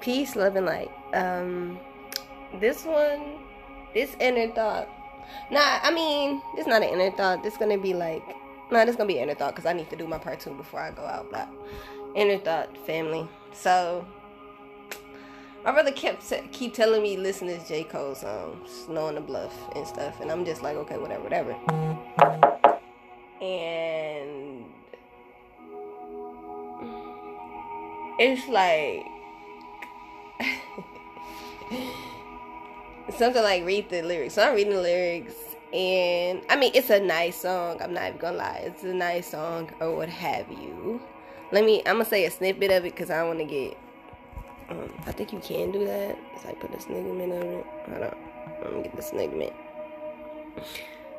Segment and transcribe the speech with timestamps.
[0.00, 0.90] Peace, love, and light.
[1.12, 1.78] Um,
[2.58, 3.38] this one,
[3.94, 4.88] this inner thought.
[5.50, 7.42] Nah, I mean, it's not an inner thought.
[7.42, 8.22] This gonna be like,
[8.70, 10.80] nah, this gonna be inner thought because I need to do my part two before
[10.80, 11.30] I go out.
[11.30, 11.48] But
[12.14, 13.28] inner thought, family.
[13.52, 14.06] So,
[15.64, 19.54] my brother kept keep telling me listen to J Cole song, "Snow on the Bluff"
[19.76, 21.52] and stuff, and I'm just like, okay, whatever, whatever.
[23.42, 24.64] And
[28.18, 29.06] it's like
[33.16, 34.34] something like read the lyrics.
[34.34, 35.34] So I'm reading the lyrics,
[35.72, 37.80] and I mean, it's a nice song.
[37.82, 41.00] I'm not even gonna lie, it's a nice song or what have you.
[41.52, 41.78] Let me.
[41.86, 43.76] I'm gonna say a snippet of it because I want to get.
[44.68, 46.16] Um, I think you can do that.
[46.34, 47.66] It's like put a sniggerman on it.
[47.88, 48.16] Hold on.
[48.62, 49.52] Let me get the sniggerman.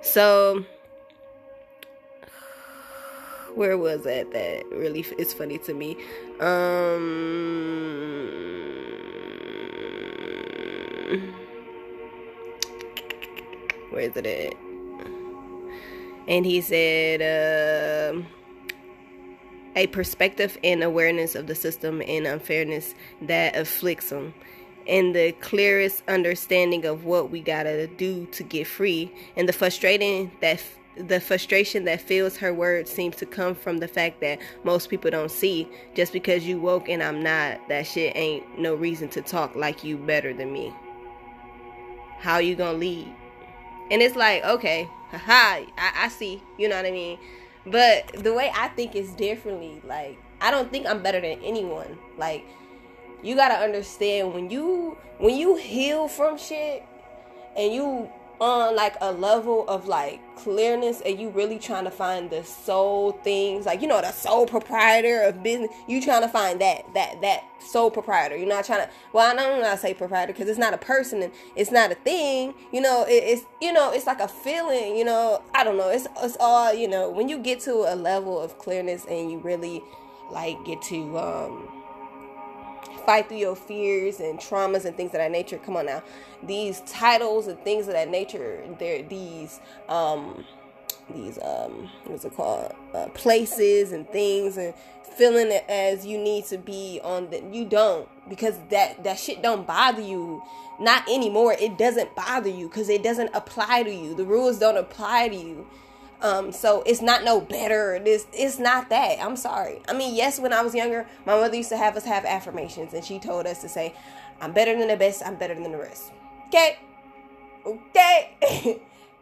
[0.01, 0.63] So,
[3.55, 4.31] where was that?
[4.31, 5.97] That really is funny to me.
[6.39, 7.51] Um
[13.89, 14.55] where is it at?
[16.27, 18.21] And he said, uh,
[19.75, 24.33] a perspective and awareness of the system and unfairness that afflicts them,
[24.87, 30.31] and the clearest understanding of what we gotta do to get free, and the frustrating
[30.41, 30.61] that
[30.97, 35.09] the frustration that fills her words seems to come from the fact that most people
[35.09, 35.65] don't see.
[35.95, 39.85] Just because you woke and I'm not that shit ain't no reason to talk like
[39.85, 40.73] you better than me
[42.21, 43.07] how you gonna lead.
[43.89, 47.17] And it's like okay haha I, I see you know what i mean?
[47.65, 51.97] But the way i think is differently like i don't think i'm better than anyone.
[52.17, 52.45] Like
[53.23, 56.83] you gotta understand when you when you heal from shit
[57.55, 58.09] and you
[58.41, 63.11] on like a level of like clearness and you really trying to find the soul
[63.23, 67.21] things like you know the sole proprietor of business you trying to find that that
[67.21, 68.35] that sole proprietor.
[68.35, 70.79] You're not trying to well i don't know I say proprietor because it's not a
[70.79, 74.27] person and it's not a thing you know it, it's you know it's like a
[74.27, 77.93] feeling you know i don't know it's it's all you know when you get to
[77.93, 79.83] a level of clearness and you really
[80.31, 81.80] like get to um
[83.05, 85.57] fight through your fears and traumas and things of that nature.
[85.57, 86.03] Come on now.
[86.43, 90.45] These titles and things of that nature, they're these um
[91.13, 92.73] these um what's it called?
[92.93, 94.73] Uh, places and things and
[95.15, 99.41] feeling it as you need to be on the you don't because that that shit
[99.41, 100.41] don't bother you
[100.79, 104.77] not anymore it doesn't bother you because it doesn't apply to you the rules don't
[104.77, 105.67] apply to you
[106.21, 107.99] um, so it's not no better.
[108.03, 109.17] This it's not that.
[109.19, 109.81] I'm sorry.
[109.87, 112.93] I mean, yes, when I was younger, my mother used to have us have affirmations,
[112.93, 113.95] and she told us to say,
[114.39, 115.23] "I'm better than the best.
[115.25, 116.11] I'm better than the rest."
[116.47, 116.77] Okay,
[117.65, 118.37] okay.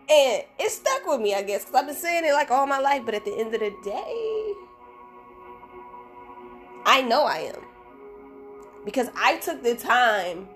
[0.09, 2.79] and it stuck with me, I guess, because I've been saying it like all my
[2.79, 3.03] life.
[3.05, 4.53] But at the end of the day,
[6.85, 7.61] I know I am
[8.83, 10.49] because I took the time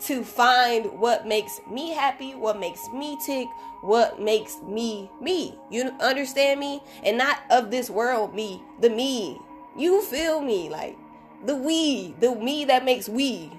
[0.00, 3.48] to find what makes me happy, what makes me tick,
[3.80, 5.58] what makes me me.
[5.70, 6.82] You understand me?
[7.02, 9.40] And not of this world me, the me.
[9.76, 10.68] You feel me?
[10.68, 10.96] Like
[11.44, 13.50] the we, the me that makes we,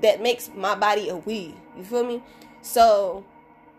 [0.00, 1.54] that makes my body a we.
[1.76, 2.22] You feel me?
[2.62, 3.24] So,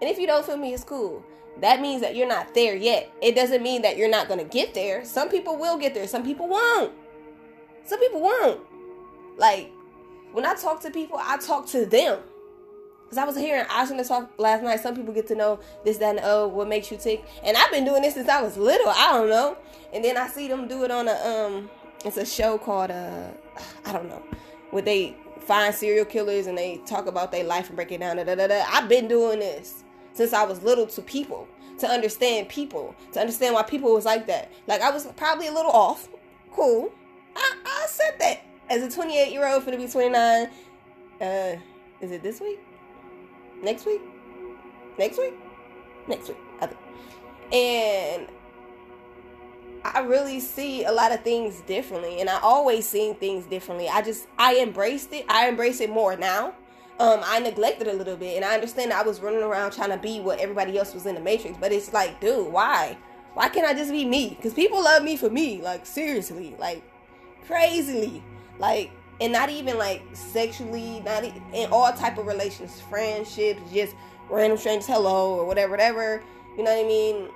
[0.02, 1.24] and if you don't feel me, it's cool.
[1.60, 3.12] That means that you're not there yet.
[3.22, 5.06] It doesn't mean that you're not going to get there.
[5.06, 6.94] Some people will get there, some people won't.
[7.86, 8.62] Some people won't.
[9.38, 9.72] Like,
[10.34, 12.19] when I talk to people, I talk to them.
[13.03, 14.80] Because I was hearing Ashton talk last night.
[14.80, 17.25] Some people get to know this, that, and oh, what makes you tick.
[17.44, 18.88] And I've been doing this since I was little.
[18.88, 19.58] I don't know.
[19.92, 21.69] And then I see them do it on a um,
[22.06, 23.28] it's a show called uh,
[23.86, 24.24] I don't know,
[24.69, 28.16] where they find serial killers and they talk about their life and break it down.
[28.16, 28.63] Da, da, da, da.
[28.69, 31.50] I've been doing this since I was little to people
[31.80, 34.52] to understand people, to understand why people was like that.
[34.68, 36.08] Like I was probably a little off.
[36.53, 36.92] Cool.
[37.36, 40.48] I, I said that as a 28 year old, for to be 29.
[41.20, 41.56] Uh,
[42.00, 42.59] is it this week?
[43.62, 44.02] Next week?
[44.98, 45.34] Next week?
[46.08, 46.80] Next week, I think.
[47.54, 48.28] And
[49.84, 53.90] I really see a lot of things differently, and I always seen things differently.
[53.90, 55.25] I just I embraced it.
[55.28, 56.54] I embrace it more now.
[57.00, 59.98] Um, I neglected a little bit, and I understand I was running around trying to
[59.98, 61.57] be what everybody else was in the Matrix.
[61.60, 62.98] But it's like, dude, why?
[63.34, 64.30] Why can't I just be me?
[64.30, 66.84] Because people love me for me, like seriously, like
[67.45, 68.24] crazily
[68.62, 73.96] like and not even like sexually not in all type of relations friendships just
[74.30, 76.24] random strangers hello or whatever whatever.
[76.58, 77.28] You know what i mean?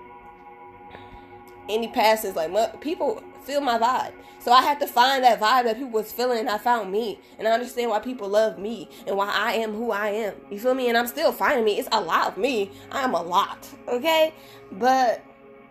[1.68, 4.13] Any passes like people feel my vibe.
[4.39, 7.19] So i had to find that vibe that people was feeling and i found me.
[7.39, 10.36] And i understand why people love me and why i am who i am.
[10.51, 10.88] You feel me?
[10.89, 11.80] And i'm still finding me.
[11.80, 12.71] It's a lot of me.
[12.92, 14.33] I am a lot okay?
[14.74, 15.24] But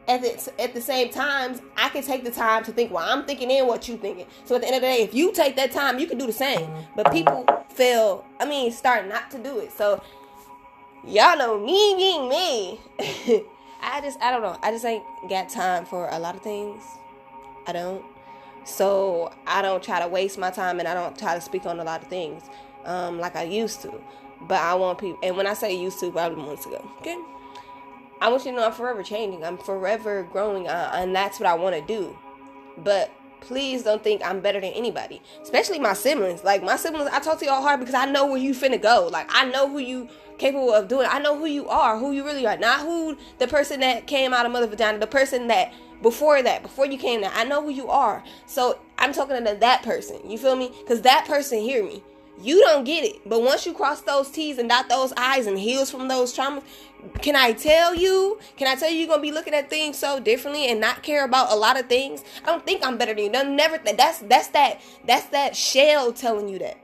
[0.07, 3.25] at the, at the same times, I can take the time to think while I'm
[3.25, 4.27] thinking in what you thinking.
[4.45, 6.27] So at the end of the day, if you take that time, you can do
[6.27, 6.71] the same.
[6.95, 9.73] But people fail, I mean, start not to do it.
[9.73, 10.03] So
[11.07, 12.81] y'all know me being me.
[13.81, 14.59] I just, I don't know.
[14.63, 16.83] I just ain't got time for a lot of things.
[17.67, 18.05] I don't.
[18.65, 21.81] So I don't try to waste my time and I don't try to speak on
[21.81, 22.43] a lot of things
[22.85, 23.93] um, like I used to.
[24.43, 26.87] But I want people, and when I say used to, probably months ago.
[27.01, 27.17] Okay.
[28.25, 29.45] I want you to know I'm forever changing.
[29.45, 32.17] I'm forever growing, uh, and that's what I want to do.
[32.79, 36.43] But please don't think I'm better than anybody, especially my siblings.
[36.43, 39.11] Like my siblings, I talk to y'all hard because I know where you finna go.
[39.13, 41.07] Like I know who you capable of doing.
[41.11, 44.33] I know who you are, who you really are, not who the person that came
[44.33, 47.31] out of mother vagina, the person that before that, before you came there.
[47.35, 48.25] I know who you are.
[48.47, 50.31] So I'm talking to that person.
[50.31, 50.73] You feel me?
[50.81, 52.03] Because that person hear me.
[52.41, 53.29] You don't get it.
[53.29, 56.65] But once you cross those T's and dot those I's and heals from those traumas,
[57.21, 58.39] can I tell you?
[58.57, 61.25] Can I tell you you're gonna be looking at things so differently and not care
[61.25, 62.25] about a lot of things?
[62.43, 63.31] I don't think I'm better than you.
[63.31, 63.79] No, never.
[63.79, 66.79] That's that's that that's that shell telling you that.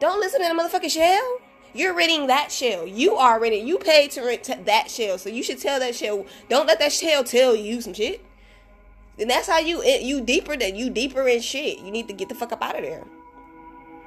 [0.00, 1.38] Don't listen to the motherfucking shell.
[1.72, 2.86] You're renting that shell.
[2.86, 3.66] You are renting.
[3.66, 6.26] You paid to rent that shell, so you should tell that shell.
[6.48, 8.24] Don't let that shell tell you some shit.
[9.18, 11.78] And that's how you you deeper than you deeper in shit.
[11.78, 13.04] You need to get the fuck up out of there.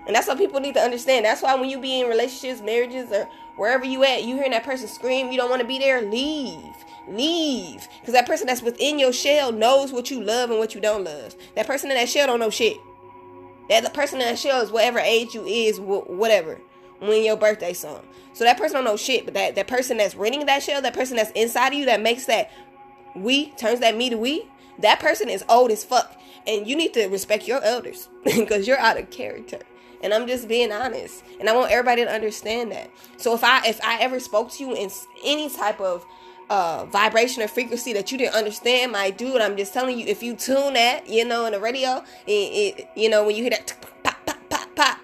[0.07, 1.25] And that's what people need to understand.
[1.25, 3.27] That's why when you be in relationships, marriages, or
[3.57, 6.73] wherever you at, you hearing that person scream, you don't want to be there, leave.
[7.09, 7.85] Leave.
[7.99, 11.03] Because that person that's within your shell knows what you love and what you don't
[11.03, 11.35] love.
[11.55, 12.77] That person in that shell don't know shit.
[13.67, 16.61] That person in that shell is whatever age you is, whatever.
[16.99, 18.07] When your birthday song.
[18.33, 20.93] So that person don't know shit, but that, that person that's renting that shell, that
[20.93, 22.49] person that's inside of you that makes that
[23.13, 24.49] we, turns that me to we,
[24.79, 26.15] that person is old as fuck.
[26.47, 29.59] And you need to respect your elders because you're out of character
[30.01, 31.23] and i'm just being honest.
[31.39, 32.89] And i want everybody to understand that.
[33.17, 34.89] So if i if i ever spoke to you in
[35.23, 36.05] any type of
[36.49, 40.23] uh, vibration or frequency that you didn't understand my dude i'm just telling you if
[40.23, 43.49] you tune that you know in the radio it, it you know when you hear
[43.49, 44.99] that pop pop pop pop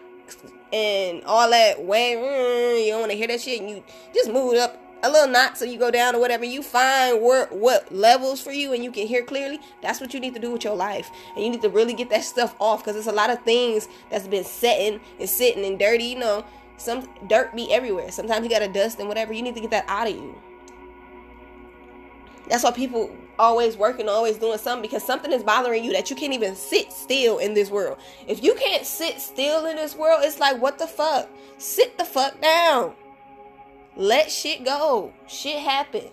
[0.71, 4.31] and all that way mm, you don't want to hear that shit and you just
[4.31, 6.45] move it up a little knot so you go down or whatever.
[6.45, 9.59] You find where what levels for you and you can hear clearly.
[9.81, 11.11] That's what you need to do with your life.
[11.35, 13.89] And you need to really get that stuff off because there's a lot of things
[14.09, 16.45] that's been setting and sitting and dirty you know.
[16.77, 18.11] Some dirt be everywhere.
[18.11, 19.33] Sometimes you gotta dust and whatever.
[19.33, 20.35] You need to get that out of you.
[22.49, 26.15] That's why people always working always doing something because something is bothering you that you
[26.15, 27.97] can't even sit still in this world.
[28.27, 31.29] If you can't sit still in this world it's like what the fuck?
[31.57, 32.93] Sit the fuck down
[33.95, 35.13] let shit go.
[35.27, 36.11] Shit happens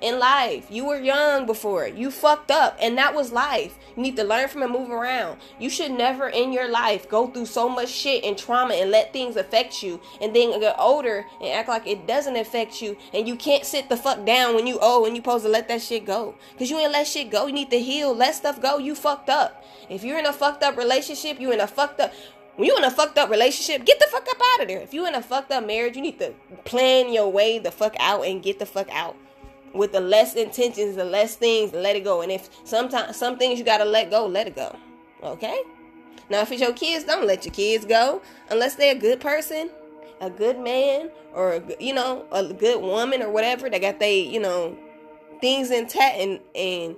[0.00, 0.66] in life.
[0.70, 1.86] You were young before.
[1.86, 3.78] You fucked up, and that was life.
[3.96, 5.38] You need to learn from and move around.
[5.58, 9.12] You should never in your life go through so much shit and trauma and let
[9.12, 13.26] things affect you, and then get older and act like it doesn't affect you, and
[13.26, 15.80] you can't sit the fuck down when you old and you supposed to let that
[15.80, 16.34] shit go.
[16.58, 17.46] Cause you ain't let shit go.
[17.46, 18.14] You need to heal.
[18.14, 18.78] Let stuff go.
[18.78, 19.64] You fucked up.
[19.88, 22.12] If you're in a fucked up relationship, you in a fucked up
[22.56, 24.80] when you in a fucked up relationship, get the fuck up out of there.
[24.80, 26.32] If you in a fucked up marriage, you need to
[26.64, 29.16] plan your way the fuck out and get the fuck out.
[29.74, 32.22] With the less intentions, the less things, let it go.
[32.22, 34.74] And if sometimes some things you gotta let go, let it go.
[35.22, 35.60] Okay?
[36.30, 39.70] Now if it's your kids, don't let your kids go unless they're a good person,
[40.20, 43.68] a good man, or you know, a good woman or whatever.
[43.68, 44.76] They got they, you know,
[45.42, 46.96] things intact and and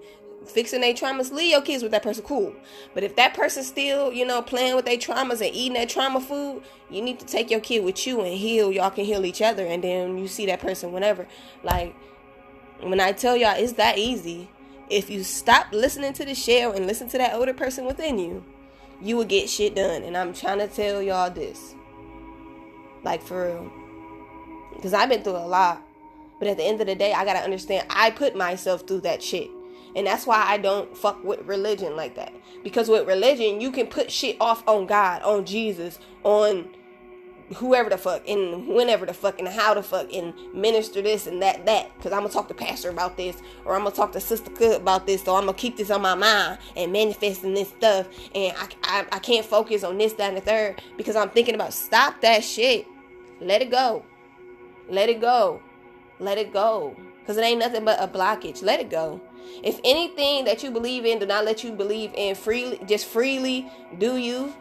[0.51, 2.55] fixing their traumas, leave your kids with that person, cool.
[2.95, 6.21] But if that person's still, you know, playing with their traumas and eating that trauma
[6.21, 8.73] food, you need to take your kid with you and heal.
[8.73, 11.27] Y'all can heal each other, and then you see that person whenever.
[11.63, 11.95] Like
[12.81, 14.51] when I tell y'all, it's that easy.
[14.91, 18.45] If you stop listening to the shell and listen to that older person within you,
[19.03, 20.03] you will get shit done.
[20.03, 21.75] And I'm trying to tell y'all this,
[23.03, 23.73] like for real,
[24.77, 25.83] because I've been through a lot.
[26.39, 29.23] But at the end of the day, I gotta understand I put myself through that
[29.23, 29.51] shit.
[29.97, 32.33] And that's why I don't fuck with religion like that.
[32.63, 36.71] Because with religion, you can put shit off on God, on Jesus, on
[37.57, 41.41] whoever the fuck, and whenever the fuck, and how the fuck, and minister this and
[41.43, 41.95] that, that.
[41.97, 44.21] Because I'm going to talk to pastor about this, or I'm going to talk to
[44.21, 47.55] sister Cook about this, so I'm going to keep this on my mind and manifesting
[47.55, 48.09] this stuff.
[48.35, 51.55] And I, I, I can't focus on this, that, and the third because I'm thinking
[51.55, 52.87] about stop that shit.
[53.41, 54.05] Let it go.
[54.89, 55.63] Let it go.
[56.19, 56.97] Let it go.
[57.21, 58.63] Because it ain't nothing but a blockage.
[58.63, 59.21] Let it go.
[59.63, 63.71] If anything that you believe in do not let you believe in freely, just freely
[63.99, 64.55] do you,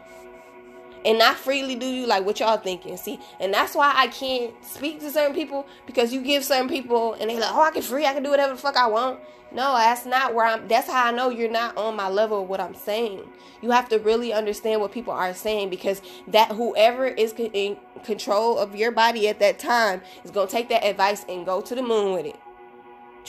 [1.04, 2.96] and not freely do you like what y'all thinking.
[2.96, 7.14] See, and that's why I can't speak to certain people because you give certain people
[7.14, 9.20] and they like, oh, I can free, I can do whatever the fuck I want.
[9.50, 10.68] No, that's not where I'm.
[10.68, 13.22] That's how I know you're not on my level of what I'm saying.
[13.62, 18.58] You have to really understand what people are saying because that whoever is in control
[18.58, 21.82] of your body at that time is gonna take that advice and go to the
[21.82, 22.38] moon with it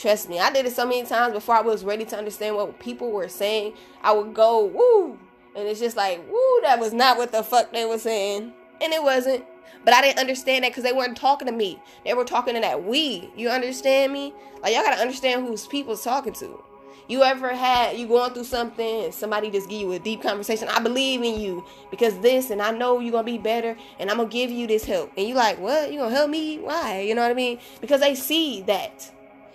[0.00, 2.80] Trust me, I did it so many times before I was ready to understand what
[2.80, 3.74] people were saying.
[4.02, 5.18] I would go, woo,
[5.54, 8.54] and it's just like, woo, that was not what the fuck they were saying.
[8.80, 9.44] And it wasn't.
[9.84, 11.78] But I didn't understand that because they weren't talking to me.
[12.06, 13.30] They were talking to that we.
[13.36, 14.32] You understand me?
[14.62, 16.64] Like y'all gotta understand who's people's talking to.
[17.06, 20.68] You ever had you going through something and somebody just give you a deep conversation?
[20.68, 24.16] I believe in you because this and I know you're gonna be better and I'm
[24.16, 25.12] gonna give you this help.
[25.18, 25.92] And you're like, what?
[25.92, 26.58] You gonna help me?
[26.58, 27.00] Why?
[27.00, 27.58] You know what I mean?
[27.82, 29.10] Because they see that.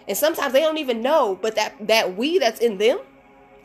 [0.08, 3.00] And sometimes they don't even know, but that that we that's in them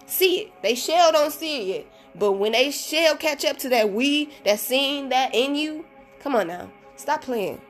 [0.07, 0.53] see it.
[0.63, 1.87] They shell don't see it yet.
[2.15, 5.85] But when they shall catch up to that we that's seeing that in you,
[6.21, 6.71] come on now.
[6.97, 7.61] Stop playing.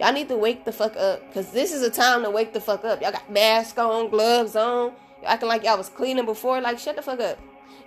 [0.00, 1.32] Y'all need to wake the fuck up.
[1.32, 3.00] Cause this is a time to wake the fuck up.
[3.00, 4.92] Y'all got masks on, gloves on.
[5.22, 6.60] Y'all acting like y'all was cleaning before.
[6.60, 7.38] Like shut the fuck up.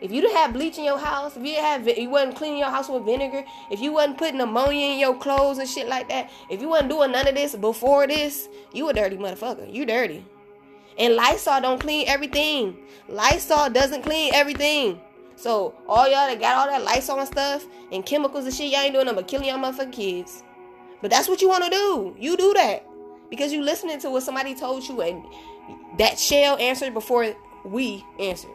[0.02, 2.72] If you didn't have bleach in your house, if you have you wasn't cleaning your
[2.72, 6.32] house with vinegar, if you wasn't putting ammonia in your clothes and shit like that,
[6.50, 9.72] if you wasn't doing none of this before this, you a dirty motherfucker.
[9.72, 10.26] You dirty.
[10.98, 12.78] And Lysol don't clean everything.
[13.08, 15.00] Lysol doesn't clean everything.
[15.36, 18.82] So all y'all that got all that Lysol and stuff and chemicals and shit, y'all
[18.82, 20.44] ain't doing nothing but killing y'all motherfucking kids.
[21.02, 22.16] But that's what you want to do.
[22.20, 22.86] You do that
[23.30, 25.24] because you listening to what somebody told you, and
[25.98, 28.52] that shell answered before we answered.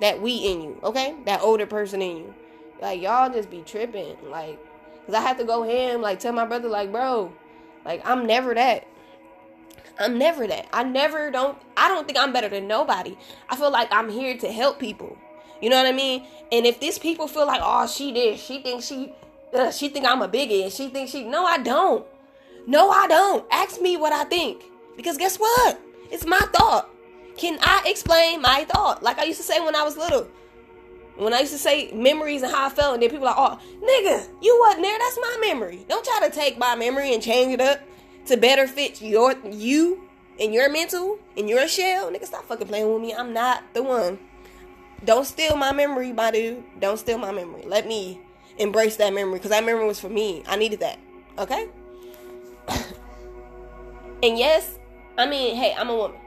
[0.00, 1.16] That we in you, okay?
[1.26, 2.34] That older person in you.
[2.80, 4.58] Like y'all just be tripping, like,
[5.06, 7.32] cause I have to go him, like, tell my brother, like, bro,
[7.84, 8.86] like I'm never that.
[9.98, 10.68] I'm never that.
[10.72, 11.58] I never don't.
[11.76, 13.16] I don't think I'm better than nobody.
[13.48, 15.18] I feel like I'm here to help people.
[15.60, 16.24] You know what I mean?
[16.52, 19.12] And if these people feel like, oh, she did, she thinks she,
[19.52, 22.06] uh, she think I'm a and she thinks she, no, I don't.
[22.66, 23.44] No, I don't.
[23.50, 24.62] Ask me what I think,
[24.96, 25.80] because guess what?
[26.10, 26.88] It's my thought.
[27.38, 29.02] Can I explain my thought?
[29.02, 30.26] Like I used to say when I was little.
[31.16, 33.60] When I used to say memories and how I felt, and then people are like,
[33.60, 34.98] oh, nigga, you wasn't there.
[34.98, 35.84] That's my memory.
[35.88, 37.80] Don't try to take my memory and change it up
[38.26, 42.10] to better fit your you and your mental and your shell.
[42.10, 43.14] Nigga, stop fucking playing with me.
[43.14, 44.18] I'm not the one.
[45.04, 46.62] Don't steal my memory, my dude.
[46.80, 47.62] Don't steal my memory.
[47.64, 48.20] Let me
[48.58, 50.42] embrace that memory because that memory was for me.
[50.46, 50.98] I needed that.
[51.38, 51.68] Okay?
[54.22, 54.78] and yes,
[55.16, 56.18] I mean, hey, I'm a woman.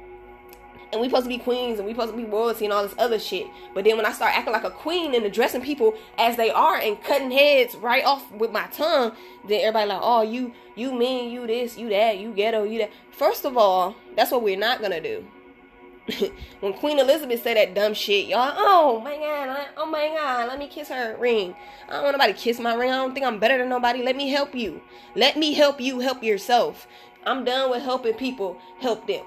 [0.91, 2.95] And we supposed to be queens and we supposed to be royalty and all this
[2.97, 3.47] other shit.
[3.73, 6.75] But then when I start acting like a queen and addressing people as they are
[6.75, 9.13] and cutting heads right off with my tongue,
[9.47, 12.91] then everybody like, oh, you, you mean, you this, you that, you ghetto, you that.
[13.11, 15.25] First of all, that's what we're not gonna do.
[16.59, 20.59] when Queen Elizabeth said that dumb shit, y'all, oh my god, oh my god, let
[20.59, 21.55] me kiss her ring.
[21.87, 22.91] I don't want nobody to kiss my ring.
[22.91, 24.03] I don't think I'm better than nobody.
[24.03, 24.81] Let me help you.
[25.15, 26.87] Let me help you help yourself.
[27.25, 29.23] I'm done with helping people help them.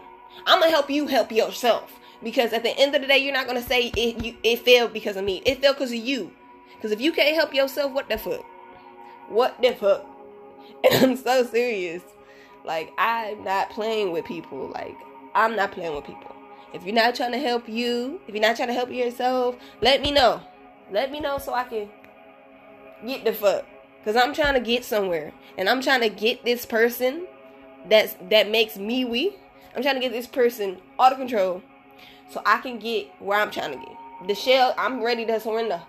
[0.47, 1.93] I'm gonna help you help yourself.
[2.23, 4.93] Because at the end of the day, you're not gonna say it you it failed
[4.93, 5.43] because of me.
[5.45, 6.33] It failed because of you.
[6.77, 8.45] Because if you can't help yourself, what the fuck?
[9.29, 10.07] What the fuck?
[10.85, 12.03] And I'm so serious.
[12.65, 14.69] Like I'm not playing with people.
[14.69, 14.97] Like
[15.35, 16.35] I'm not playing with people.
[16.73, 20.03] If you're not trying to help you, if you're not trying to help yourself, let
[20.03, 20.43] me know.
[20.91, 21.89] Let me know so I can
[23.07, 23.65] get the fuck.
[24.05, 25.33] Cause I'm trying to get somewhere.
[25.57, 27.27] And I'm trying to get this person
[27.89, 29.37] that's that makes me we.
[29.75, 31.63] I'm trying to get this person out of control.
[32.31, 34.29] So I can get where I'm trying to get.
[34.29, 35.83] The shell, I'm ready to surrender.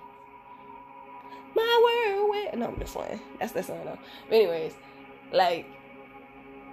[1.55, 3.19] My world where no, I'm just playing.
[3.39, 3.97] That's the song though.
[4.29, 4.73] But anyways,
[5.31, 5.65] like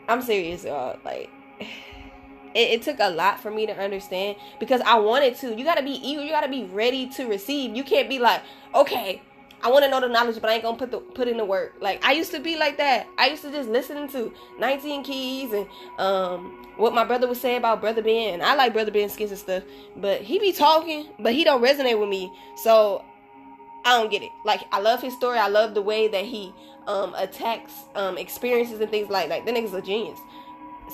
[0.09, 0.99] I'm serious, y'all.
[1.05, 1.69] Like it,
[2.55, 5.55] it, took a lot for me to understand because I wanted to.
[5.55, 6.23] You gotta be eager.
[6.23, 7.77] You gotta be ready to receive.
[7.77, 8.43] You can't be like,
[8.75, 9.23] okay,
[9.63, 11.45] I want to know the knowledge, but I ain't gonna put the put in the
[11.45, 11.75] work.
[11.81, 13.07] Like I used to be like that.
[13.17, 15.67] I used to just listen to 19 Keys and
[15.99, 18.43] um what my brother would say about Brother Ben.
[18.43, 19.63] I like Brother Ben skits and stuff,
[19.97, 22.33] but he be talking, but he don't resonate with me.
[22.57, 23.05] So
[23.85, 24.31] I don't get it.
[24.45, 25.39] Like I love his story.
[25.39, 26.53] I love the way that he
[26.89, 29.47] um attacks um experiences and things like that.
[29.47, 30.19] That nigga's a genius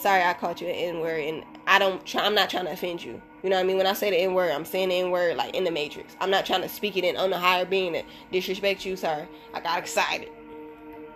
[0.01, 2.05] sorry I called you an N word, and I don't.
[2.07, 3.21] Try, I'm not trying to offend you.
[3.43, 3.77] You know what I mean?
[3.77, 6.17] When I say the N word, I'm saying the N word like in the Matrix.
[6.21, 8.97] I'm not trying to speak it in on the higher being that disrespect you.
[8.97, 10.31] Sorry, I got excited.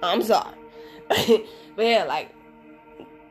[0.02, 0.56] I'm sorry,
[1.08, 1.46] but
[1.78, 2.34] yeah, like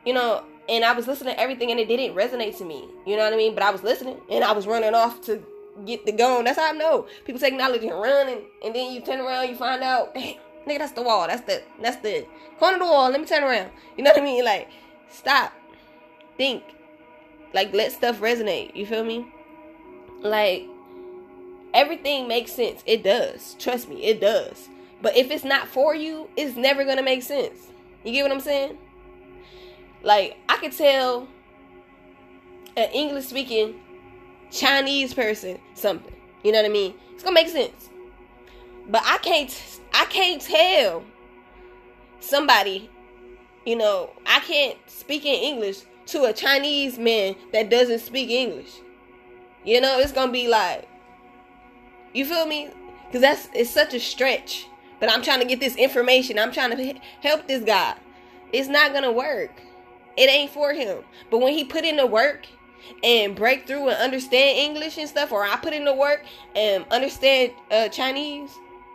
[0.04, 2.88] you know, and I was listening to everything, and it didn't resonate to me.
[3.06, 3.54] You know what I mean?
[3.54, 5.42] But I was listening, and I was running off to
[5.86, 6.44] get the gun.
[6.44, 9.48] That's how I know people take knowledge and run, and, and then you turn around,
[9.48, 11.26] you find out, damn, nigga, that's the wall.
[11.26, 12.26] That's the that's the
[12.58, 13.10] corner of the wall.
[13.10, 13.70] Let me turn around.
[13.96, 14.44] You know what I mean?
[14.44, 14.70] Like
[15.12, 15.52] Stop.
[16.36, 16.64] Think.
[17.52, 18.74] Like let stuff resonate.
[18.74, 19.32] You feel me?
[20.20, 20.66] Like
[21.74, 22.82] everything makes sense.
[22.86, 23.54] It does.
[23.58, 24.68] Trust me, it does.
[25.02, 27.68] But if it's not for you, it's never gonna make sense.
[28.04, 28.78] You get what I'm saying?
[30.02, 31.28] Like I could tell
[32.76, 33.80] an English speaking
[34.50, 36.14] Chinese person something.
[36.42, 36.94] You know what I mean?
[37.14, 37.90] It's gonna make sense.
[38.88, 41.04] But I can't I can't tell
[42.20, 42.90] somebody
[43.64, 48.80] you know, I can't speak in English to a Chinese man that doesn't speak English.
[49.64, 50.88] You know, it's gonna be like,
[52.12, 52.70] you feel me?
[53.06, 54.66] Because that's it's such a stretch.
[55.00, 56.38] But I'm trying to get this information.
[56.38, 57.94] I'm trying to help this guy.
[58.52, 59.60] It's not gonna work.
[60.16, 60.98] It ain't for him.
[61.30, 62.46] But when he put in the work
[63.02, 66.84] and break through and understand English and stuff, or I put in the work and
[66.90, 68.50] understand uh, Chinese,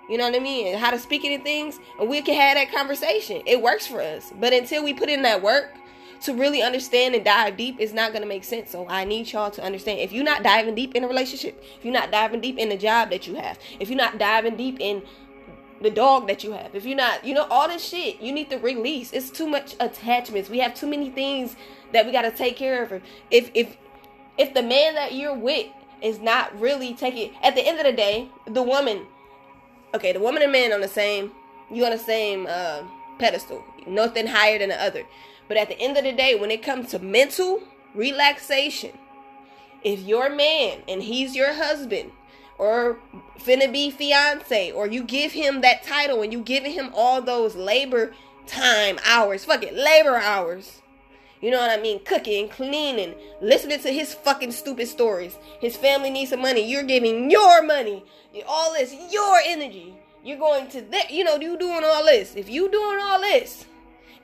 [0.09, 2.71] you know what I mean, how to speak and things, and we can have that
[2.71, 3.41] conversation.
[3.45, 4.31] It works for us.
[4.39, 5.73] But until we put in that work
[6.21, 8.71] to really understand and dive deep, it's not gonna make sense.
[8.71, 9.99] So I need y'all to understand.
[9.99, 12.77] If you're not diving deep in a relationship, if you're not diving deep in the
[12.77, 15.03] job that you have, if you're not diving deep in
[15.81, 18.49] the dog that you have, if you're not, you know, all this shit, you need
[18.49, 19.11] to release.
[19.13, 20.49] It's too much attachments.
[20.49, 21.55] We have too many things
[21.93, 23.01] that we gotta take care of.
[23.29, 23.77] If if
[24.37, 25.67] if the man that you're with
[26.01, 29.05] is not really taking at the end of the day, the woman
[29.93, 31.31] okay, the woman and man on the same
[31.69, 32.83] you on the same uh,
[33.19, 33.63] pedestal.
[33.85, 35.03] Nothing higher than the other.
[35.47, 37.63] But at the end of the day, when it comes to mental
[37.93, 38.97] relaxation,
[39.83, 42.11] if your man and he's your husband
[42.57, 42.99] or
[43.39, 47.55] finna be fiance or you give him that title and you giving him all those
[47.55, 48.13] labor
[48.45, 50.81] time hours, fuck it, labor hours.
[51.41, 52.03] You know what I mean?
[52.03, 55.37] Cooking, cleaning, listening to his fucking stupid stories.
[55.59, 56.61] His family needs some money.
[56.61, 58.03] You're giving your money,
[58.47, 59.95] all this, your energy.
[60.23, 62.35] You're going to that, you know, you doing all this.
[62.35, 63.65] If you doing all this,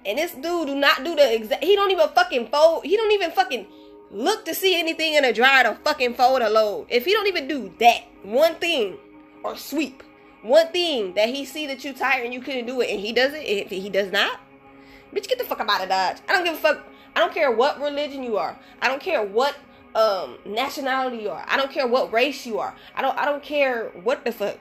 [0.06, 2.84] and this dude do not do the exact, he don't even fucking fold.
[2.84, 3.68] He don't even fucking
[4.12, 6.88] look to see anything in a dryer to fucking fold a load.
[6.90, 8.98] If he don't even do that one thing
[9.44, 10.04] or sweep
[10.42, 13.14] one thing that he see that you tired and you couldn't do it, and he
[13.14, 14.40] does it, if he does not,
[15.14, 16.18] bitch, get the fuck out of Dodge.
[16.28, 16.86] I don't give a fuck.
[17.16, 18.58] I don't care what religion you are.
[18.82, 19.56] I don't care what
[19.96, 21.46] um nationality you are.
[21.48, 22.76] I don't care what race you are.
[22.96, 24.58] I don't I don't care what the fuck.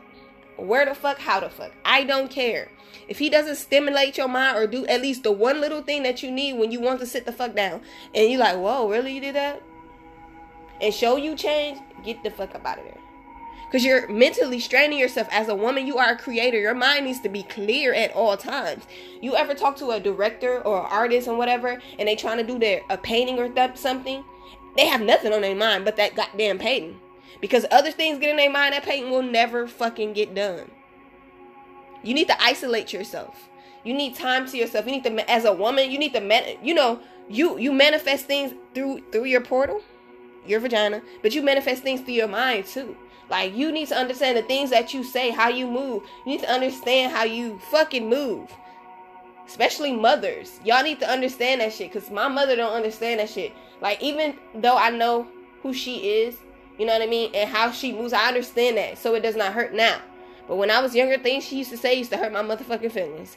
[0.57, 1.73] Where the fuck, how the fuck.
[1.85, 2.69] I don't care.
[3.09, 6.23] If he doesn't stimulate your mind or do at least the one little thing that
[6.23, 7.81] you need when you want to sit the fuck down
[8.15, 9.63] and you're like, whoa, really you did that?
[10.81, 13.02] And show you change, get the fuck up out of there.
[13.73, 15.29] Because you're mentally straining yourself.
[15.31, 16.61] As a woman, you are a creator.
[16.61, 18.85] Your mind needs to be clear at all times.
[19.23, 22.45] You ever talk to a director or an artist and whatever, and they trying to
[22.45, 24.23] do their a painting or th- something?
[24.77, 27.01] They have nothing on their mind but that goddamn painting.
[27.41, 30.71] Because other things get in their mind, that painting will never fucking get done.
[32.03, 33.49] You need to isolate yourself.
[33.85, 34.85] You need time to yourself.
[34.85, 38.27] You need to, as a woman, you need to, man, you know, you you manifest
[38.27, 39.81] things through through your portal,
[40.47, 42.99] your vagina, but you manifest things through your mind too.
[43.31, 46.03] Like you need to understand the things that you say, how you move.
[46.25, 48.51] You need to understand how you fucking move.
[49.47, 50.61] Especially mothers.
[50.65, 51.93] Y'all need to understand that shit.
[51.93, 53.53] Cause my mother don't understand that shit.
[53.81, 55.27] Like even though I know
[55.63, 56.37] who she is,
[56.79, 58.99] you know what I mean, and how she moves, I understand that.
[58.99, 60.01] So it does not hurt now.
[60.49, 62.93] But when I was younger, things she used to say used to hurt my motherfucking
[62.93, 63.37] feelings.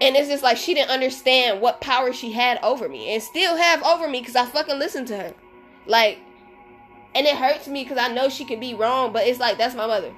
[0.00, 3.56] And it's just like she didn't understand what power she had over me and still
[3.56, 5.34] have over me because I fucking listened to her.
[5.86, 6.18] Like,
[7.14, 9.74] and it hurts me because I know she can be wrong, but it's like that's
[9.74, 10.12] my mother.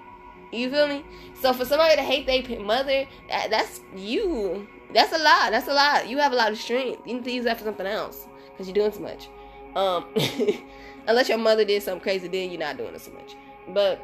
[0.53, 1.05] You feel me?
[1.41, 4.67] So for somebody to hate their mother, that, that's you.
[4.93, 5.53] That's a lot.
[5.53, 6.09] That's a lot.
[6.09, 7.07] You have a lot of strength.
[7.07, 9.29] You need to use that for something else because you're doing too much.
[9.77, 10.07] Um,
[11.07, 13.37] unless your mother did something crazy, then you're not doing it so much.
[13.69, 14.03] But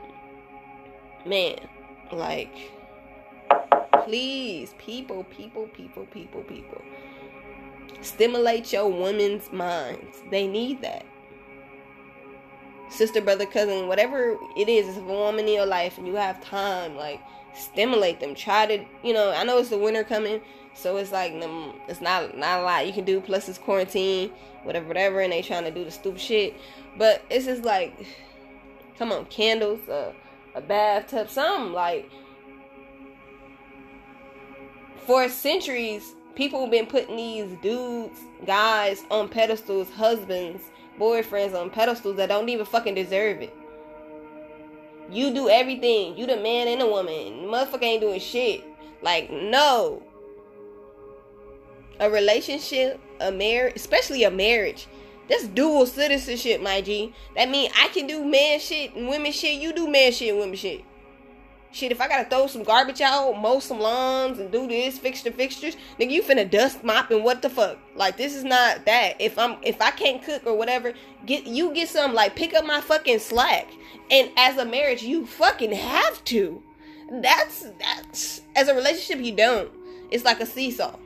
[1.27, 1.59] man,
[2.13, 2.71] like,
[4.05, 6.83] please, people, people, people, people, people,
[8.01, 10.23] stimulate your women's minds.
[10.31, 11.05] They need that
[12.97, 16.43] sister, brother, cousin, whatever it is, it's a woman in your life and you have
[16.43, 17.21] time, like
[17.55, 18.35] stimulate them.
[18.35, 20.41] Try to, you know, I know it's the winter coming,
[20.75, 21.33] so it's like
[21.89, 23.21] it's not not a lot you can do.
[23.21, 24.31] Plus it's quarantine,
[24.63, 26.55] whatever, whatever, and they trying to do the stupid shit.
[26.99, 28.07] But it's just like,
[28.99, 30.13] come on, candles, uh,
[30.55, 32.11] a bathtub, something like.
[35.07, 40.65] For centuries, people have been putting these dudes, guys on pedestals, husbands,
[40.99, 43.55] boyfriends on pedestals that don't even fucking deserve it.
[45.11, 46.17] You do everything.
[46.17, 47.47] You the man and the woman.
[47.49, 48.65] Motherfucker ain't doing shit.
[49.03, 50.03] Like, no.
[52.01, 54.89] A relationship, a marriage, especially a marriage.
[55.29, 57.13] That's dual citizenship, my G.
[57.35, 59.61] That mean I can do man shit and women shit.
[59.61, 60.85] You do man shit and women shit.
[61.77, 65.21] Shit, if I gotta throw some garbage out, mow some lawns, and do this, fix
[65.21, 67.77] the fixtures, nigga, you finna dust mop and what the fuck?
[67.95, 69.21] Like this is not that.
[69.21, 70.95] If I'm if I can't cook or whatever,
[71.27, 73.69] get you get some like pick up my fucking slack.
[74.11, 76.63] And as a marriage, you fucking have to.
[77.11, 79.71] That's that's as a relationship you don't.
[80.11, 80.97] It's like a seesaw.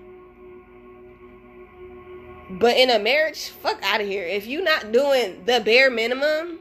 [2.48, 4.24] But in a marriage, fuck out of here.
[4.24, 6.60] If you not doing the bare minimum,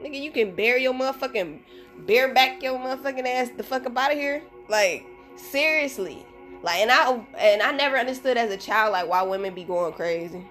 [0.00, 1.58] nigga, you can bear your motherfucking
[1.98, 4.42] bareback your motherfucking ass the fuck up out of here.
[4.68, 6.24] Like seriously,
[6.62, 9.92] like and I and I never understood as a child like why women be going
[9.92, 10.44] crazy.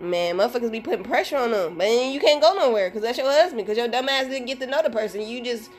[0.00, 3.30] Man, motherfuckers be putting pressure on them, but you can't go nowhere because that's your
[3.30, 3.64] husband.
[3.64, 5.22] Because your dumb ass didn't get to know the person.
[5.22, 5.70] You just,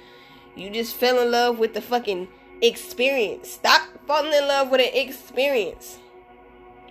[0.55, 2.29] you just fell in love with the fucking
[2.61, 3.49] experience.
[3.49, 5.97] Stop falling in love with an experience.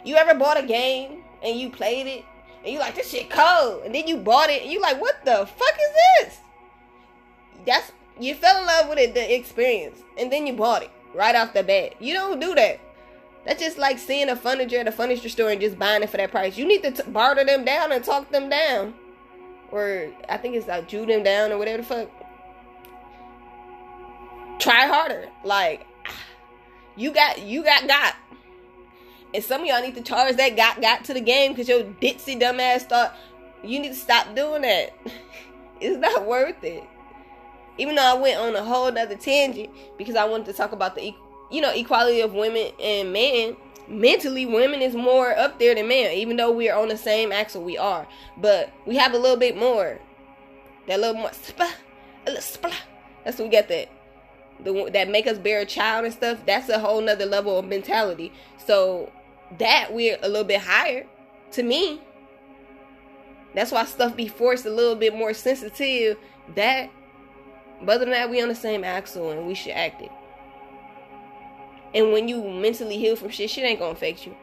[0.04, 2.24] You ever bought a game and you played it
[2.64, 5.24] and you like this shit cold, and then you bought it and you like, what
[5.24, 6.38] the fuck is this?
[7.66, 11.34] That's you fell in love with it, the experience, and then you bought it right
[11.34, 11.94] off the bat.
[12.00, 12.80] You don't do that.
[13.44, 16.16] That's just like seeing a furniture at a furniture store and just buying it for
[16.16, 16.56] that price.
[16.56, 18.94] You need to t- barter them down and talk them down,
[19.70, 22.10] or I think it's like Jew them down or whatever the fuck.
[24.60, 25.28] Try harder.
[25.44, 25.86] Like
[26.96, 28.14] you got, you got got.
[29.34, 31.82] And some of y'all need to charge that got got to the game because your
[31.82, 33.16] ditzy dumbass thought
[33.64, 34.96] you need to stop doing that.
[35.80, 36.84] it's not worth it.
[37.78, 40.94] Even though I went on a whole other tangent because I wanted to talk about
[40.94, 41.14] the
[41.50, 43.56] you know equality of women and men.
[43.88, 47.32] Mentally, women is more up there than men, even though we are on the same
[47.32, 47.64] axle.
[47.64, 48.06] We are,
[48.36, 49.98] but we have a little bit more.
[50.86, 51.72] That little more splah,
[52.24, 52.72] a little splah.
[53.24, 53.88] That's what we got that
[54.64, 56.38] the that make us bear a child and stuff.
[56.46, 58.32] That's a whole nother level of mentality.
[58.64, 59.10] So
[59.58, 61.06] that we're a little bit higher
[61.52, 62.00] to me.
[63.54, 66.16] That's why stuff be forced a little bit more sensitive.
[66.54, 66.90] That,
[67.84, 70.10] but other than that, we on the same axle and we should act it.
[71.94, 74.34] And when you mentally heal from shit, shit ain't gonna affect you.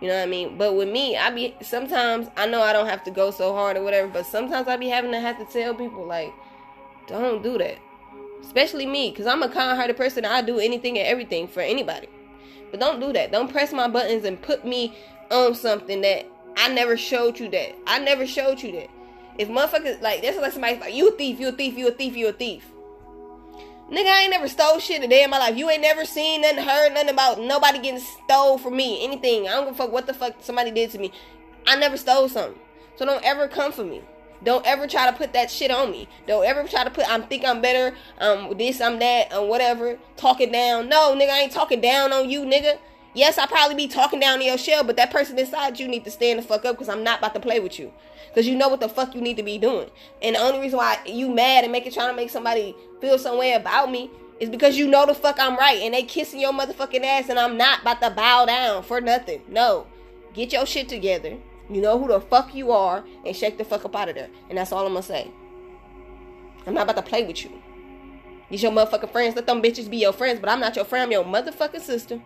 [0.00, 0.58] You know what I mean?
[0.58, 3.76] But with me, I be sometimes I know I don't have to go so hard
[3.76, 6.32] or whatever, but sometimes I be having to have to tell people like,
[7.06, 7.78] don't do that.
[8.42, 10.24] Especially me, because I'm a kind hearted person.
[10.24, 12.08] I do anything and everything for anybody.
[12.70, 13.32] But don't do that.
[13.32, 14.96] Don't press my buttons and put me
[15.30, 17.74] on something that I never showed you that.
[17.86, 18.90] I never showed you that.
[19.38, 21.90] If motherfuckers like that's like somebody's like, you a thief, you a thief, you a
[21.90, 22.66] thief, you a thief.
[23.90, 25.56] Nigga, I ain't never stole shit a day in my life.
[25.56, 29.04] You ain't never seen nothing, heard nothing about nobody getting stole from me.
[29.04, 29.46] Anything.
[29.46, 31.12] I don't give a fuck what the fuck somebody did to me.
[31.68, 32.58] I never stole something.
[32.96, 34.02] So don't ever come for me.
[34.42, 36.08] Don't ever try to put that shit on me.
[36.26, 39.98] Don't ever try to put I'm think I'm better, um this, I'm that, um whatever,
[40.16, 40.88] talking down.
[40.88, 42.78] No, nigga, I ain't talking down on you, nigga.
[43.16, 46.04] Yes, I probably be talking down to your shell, but that person inside you need
[46.04, 47.90] to stand the fuck up because I'm not about to play with you.
[48.28, 49.88] Because you know what the fuck you need to be doing.
[50.20, 53.38] And the only reason why you mad and making trying to make somebody feel some
[53.38, 56.52] way about me is because you know the fuck I'm right and they kissing your
[56.52, 59.40] motherfucking ass and I'm not about to bow down for nothing.
[59.48, 59.86] No.
[60.34, 61.38] Get your shit together.
[61.70, 64.28] You know who the fuck you are and shake the fuck up out of there.
[64.50, 65.30] And that's all I'm gonna say.
[66.66, 67.62] I'm not about to play with you.
[68.50, 69.36] These your motherfucking friends.
[69.36, 71.04] Let them bitches be your friends, but I'm not your friend.
[71.04, 72.20] I'm your motherfucking sister.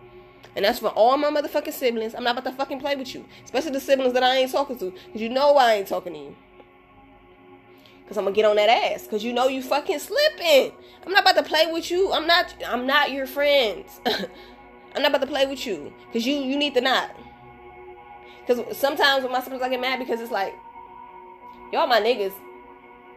[0.55, 2.13] And that's for all my motherfucking siblings.
[2.13, 3.25] I'm not about to fucking play with you.
[3.45, 4.91] Especially the siblings that I ain't talking to.
[4.91, 6.35] Because you know I ain't talking to you.
[8.03, 9.03] Because I'm going to get on that ass.
[9.03, 10.73] Because you know you fucking slipping.
[11.05, 12.11] I'm not about to play with you.
[12.11, 14.01] I'm not I'm not your friends.
[14.05, 15.93] I'm not about to play with you.
[16.07, 17.15] Because you, you need to not.
[18.45, 20.53] Because sometimes with my siblings I get mad because it's like,
[21.71, 22.33] y'all my niggas.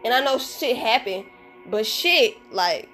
[0.05, 1.25] And I know shit happen.
[1.67, 2.87] But shit, like,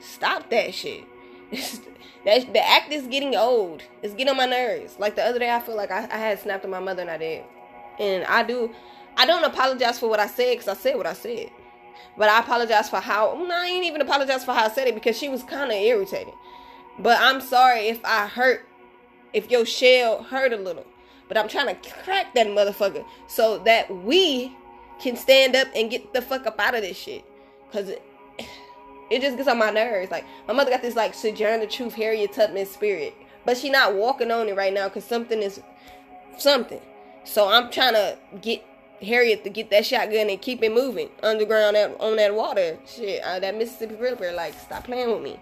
[0.00, 1.04] stop that shit.
[2.24, 3.82] that the act is getting old.
[4.02, 4.96] It's getting on my nerves.
[4.98, 7.10] Like the other day, I feel like I, I had snapped at my mother and
[7.10, 7.44] I did.
[7.98, 8.74] And I do.
[9.16, 11.50] I don't apologize for what I said because I said what I said.
[12.16, 13.34] But I apologize for how.
[13.34, 15.76] No, I ain't even apologize for how I said it because she was kind of
[15.76, 16.34] irritated.
[16.98, 18.66] But I'm sorry if I hurt,
[19.32, 20.86] if your shell hurt a little.
[21.28, 24.56] But I'm trying to crack that motherfucker so that we
[25.00, 27.24] can stand up and get the fuck up out of this shit.
[27.72, 27.92] Cause
[29.10, 30.10] it just gets on my nerves.
[30.10, 34.30] Like my mother got this like Sojourner Truth Harriet Tubman spirit, but she not walking
[34.30, 35.60] on it right now because something is
[36.38, 36.80] something.
[37.24, 38.64] So I'm trying to get
[39.02, 42.78] Harriet to get that shotgun and keep it moving underground at, on that water.
[42.86, 44.32] Shit, uh, that Mississippi River.
[44.32, 45.38] Like, stop playing with me.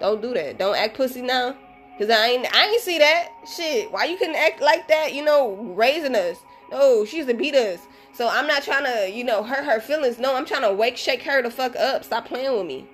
[0.00, 0.58] Don't do that.
[0.58, 1.56] Don't act pussy now.
[1.98, 3.90] Cause I ain't, I ain't see that shit.
[3.90, 5.14] Why you couldn't act like that?
[5.14, 6.36] You know, raising us.
[6.70, 7.80] No, she used to beat us.
[8.12, 10.18] So I'm not trying to, you know, hurt her feelings.
[10.18, 12.04] No, I'm trying to wake, shake her the fuck up.
[12.04, 12.86] Stop playing with me.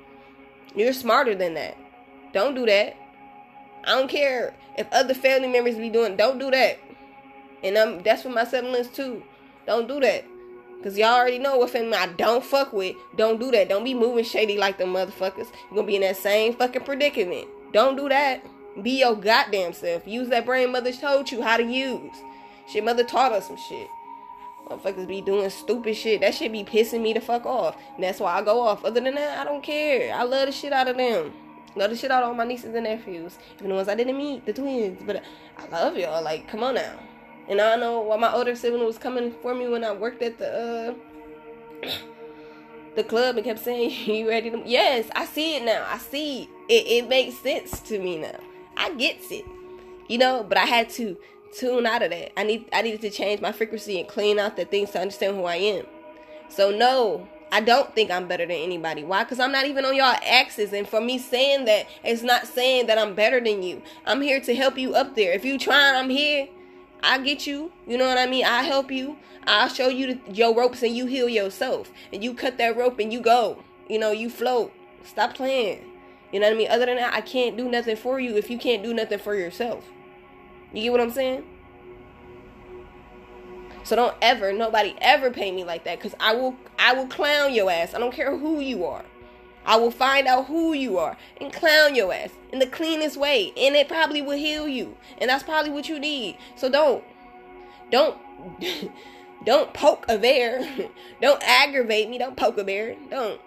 [0.75, 1.77] You're smarter than that.
[2.33, 2.97] Don't do that.
[3.85, 6.17] I don't care if other family members be doing.
[6.17, 6.79] Don't do that.
[7.63, 9.23] And um, that's for my siblings too.
[9.67, 10.25] Don't do that.
[10.83, 12.97] Cause y'all already know what family I don't fuck with.
[13.17, 13.69] Don't do that.
[13.69, 15.47] Don't be moving shady like the motherfuckers.
[15.71, 17.47] You're gonna be in that same fucking predicament.
[17.73, 18.45] Don't do that.
[18.83, 20.07] Be your goddamn self.
[20.09, 22.13] Use that brain mother told you how to use.
[22.69, 23.87] Shit, mother taught us some shit.
[24.69, 26.21] Motherfuckers be doing stupid shit.
[26.21, 27.77] That shit be pissing me the fuck off.
[27.95, 28.85] And that's why I go off.
[28.85, 30.15] Other than that, I don't care.
[30.15, 31.33] I love the shit out of them.
[31.75, 33.39] Love the shit out of all my nieces and nephews.
[33.57, 35.03] Even the ones I didn't meet, the twins.
[35.05, 35.23] But
[35.59, 36.23] I love y'all.
[36.23, 36.99] Like, come on now.
[37.49, 40.39] And I know why my older sibling was coming for me when I worked at
[40.39, 40.95] the
[41.83, 41.89] uh
[42.95, 45.85] the club and kept saying, You ready to Yes, I see it now.
[45.89, 46.49] I see it.
[46.69, 48.39] It, it makes sense to me now.
[48.77, 49.45] I gets it.
[50.09, 51.17] You know, but I had to
[51.53, 52.39] tune out of that.
[52.39, 55.37] I need I needed to change my frequency and clean out the things to understand
[55.37, 55.87] who I am.
[56.49, 59.05] So no, I don't think I'm better than anybody.
[59.05, 59.25] Why?
[59.25, 60.73] Because I'm not even on y'all axis.
[60.73, 63.83] And for me saying that, it's not saying that I'm better than you.
[64.07, 65.33] I'm here to help you up there.
[65.33, 66.49] If you trying, I'm here.
[67.03, 67.73] I get you.
[67.87, 68.45] You know what I mean?
[68.45, 69.17] I help you.
[69.47, 71.91] I'll show you the, your ropes and you heal yourself.
[72.13, 73.63] And you cut that rope and you go.
[73.89, 74.73] You know, you float.
[75.05, 75.85] Stop playing.
[76.33, 76.71] You know what I mean?
[76.71, 79.35] Other than that, I can't do nothing for you if you can't do nothing for
[79.35, 79.85] yourself.
[80.73, 81.45] You get what I'm saying?
[83.85, 87.53] So don't ever, nobody ever pay me like that, cause I will, I will clown
[87.53, 87.95] your ass.
[87.95, 89.05] I don't care who you are.
[89.65, 93.53] I will find out who you are and clown your ass in the cleanest way,
[93.57, 96.37] and it probably will heal you, and that's probably what you need.
[96.57, 97.05] So don't,
[97.91, 98.17] don't,
[99.45, 100.67] don't poke a bear.
[101.21, 102.19] don't aggravate me.
[102.19, 102.97] Don't poke a bear.
[103.11, 103.41] Don't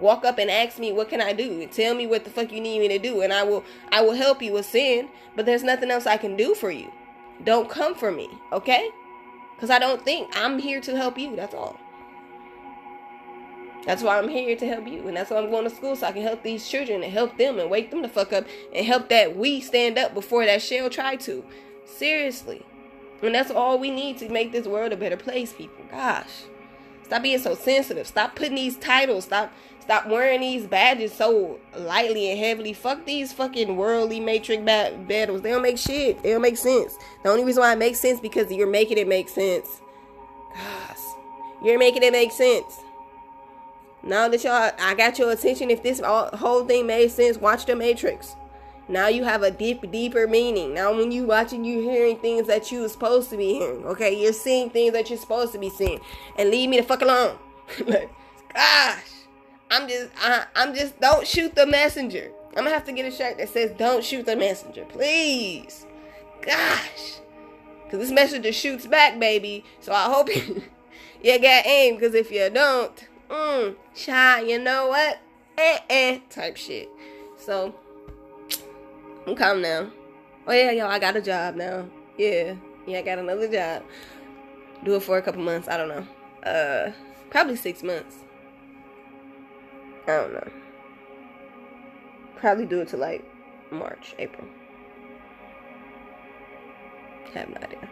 [0.00, 1.66] walk up and ask me what can I do.
[1.66, 4.14] Tell me what the fuck you need me to do, and I will, I will
[4.14, 5.08] help you with sin.
[5.34, 6.90] But there's nothing else I can do for you.
[7.44, 8.90] Don't come for me, okay?
[9.54, 11.36] Because I don't think I'm here to help you.
[11.36, 11.78] That's all.
[13.86, 15.06] That's why I'm here to help you.
[15.06, 17.38] And that's why I'm going to school so I can help these children and help
[17.38, 20.60] them and wake them the fuck up and help that we stand up before that
[20.60, 21.44] shell try to.
[21.84, 22.66] Seriously.
[23.22, 25.84] And that's all we need to make this world a better place, people.
[25.90, 26.44] Gosh.
[27.04, 28.08] Stop being so sensitive.
[28.08, 29.24] Stop putting these titles.
[29.24, 29.52] Stop
[29.86, 32.72] stop wearing these badges so lightly and heavily.
[32.72, 35.42] Fuck these fucking worldly matrix battles.
[35.42, 36.22] They don't make shit.
[36.22, 36.98] They don't make sense.
[37.22, 39.80] The only reason why it makes sense because you're making it make sense.
[40.52, 40.98] Gosh.
[41.62, 42.80] You're making it make sense.
[44.02, 45.70] Now that y'all, I got your attention.
[45.70, 48.34] If this all, whole thing made sense, watch the Matrix.
[48.88, 50.74] Now you have a deep, deeper meaning.
[50.74, 53.84] Now when you watching, you hearing things that you were supposed to be hearing.
[53.84, 56.00] Okay, you're seeing things that you're supposed to be seeing,
[56.36, 57.36] and leave me the fuck alone.
[58.54, 59.15] Gosh,
[59.70, 61.00] I'm just, I, I'm just.
[61.00, 62.30] Don't shoot the messenger.
[62.50, 65.84] I'm gonna have to get a shirt that says "Don't shoot the messenger," please.
[66.40, 67.18] Gosh,
[67.90, 69.64] cause this messenger shoots back, baby.
[69.80, 70.62] So I hope you,
[71.22, 71.98] you got aim.
[71.98, 75.18] Cause if you don't mm, shy, you know what?
[75.58, 76.88] Eh, eh, type shit.
[77.38, 77.74] So,
[79.26, 79.90] I'm calm now.
[80.46, 81.86] Oh yeah, yo, I got a job now.
[82.16, 82.54] Yeah,
[82.86, 83.82] yeah, I got another job.
[84.84, 85.68] Do it for a couple months.
[85.68, 86.06] I don't know.
[86.48, 86.92] Uh,
[87.30, 88.16] probably six months.
[90.06, 90.48] I don't know.
[92.36, 93.24] Probably do it to like
[93.70, 94.46] March, April.
[97.34, 97.88] I have no idea.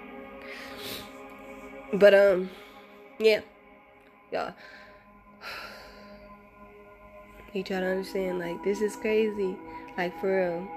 [1.93, 2.51] But um,
[3.19, 3.41] yeah,
[4.33, 4.55] y'all
[7.53, 9.57] you try to understand like this is crazy
[9.97, 10.69] like for real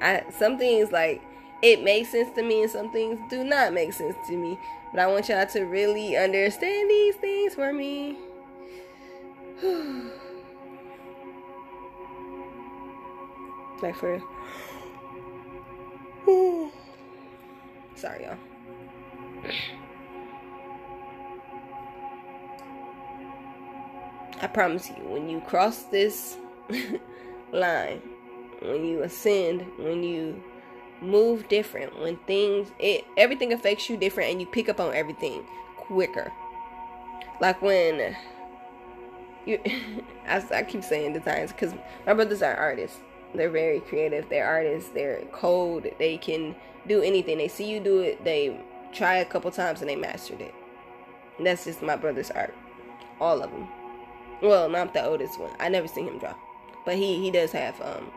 [0.00, 1.22] i some things like
[1.62, 4.58] it makes sense to me and some things do not make sense to me
[4.90, 8.16] but i want y'all to really understand these things for me
[13.82, 14.22] like for
[16.26, 16.70] real
[17.96, 18.38] sorry y'all
[24.44, 26.36] I promise you, when you cross this
[27.52, 28.02] line,
[28.60, 30.42] when you ascend, when you
[31.00, 35.44] move different, when things it everything affects you different and you pick up on everything
[35.76, 36.30] quicker.
[37.40, 38.14] Like when
[39.46, 39.60] you
[40.28, 41.72] I, I keep saying designs because
[42.06, 42.98] my brothers are artists.
[43.34, 44.28] They're very creative.
[44.28, 44.90] They're artists.
[44.90, 45.86] They're cold.
[45.98, 46.54] They can
[46.86, 47.38] do anything.
[47.38, 48.24] They see you do it.
[48.24, 48.60] They
[48.92, 50.54] try a couple times and they mastered it.
[51.38, 52.54] And that's just my brother's art.
[53.20, 53.68] All of them.
[54.42, 55.52] Well, not the oldest one.
[55.58, 56.34] I never seen him draw,
[56.84, 58.10] but he he does have um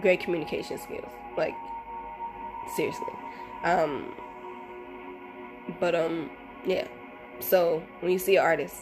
[0.00, 1.10] great communication skills.
[1.36, 1.54] Like
[2.76, 3.12] seriously.
[3.64, 4.14] Um
[5.78, 6.30] but um
[6.64, 6.86] yeah.
[7.40, 8.76] So when you see an artist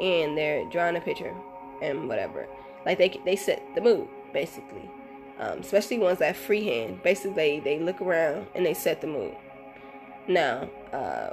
[0.00, 1.34] and they're drawing a picture
[1.80, 2.48] and whatever,
[2.86, 4.90] like they they set the mood basically.
[5.38, 7.02] Um, especially ones that freehand.
[7.02, 9.34] Basically, they, they look around and they set the mood.
[10.28, 11.30] Now, uh,